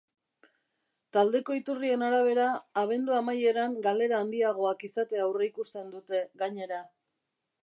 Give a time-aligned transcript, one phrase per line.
[1.17, 2.47] Taldeko iturrien arabera,
[2.85, 6.87] abendu amaieran galera handiagoak izatea aurreikusten dute, gainera.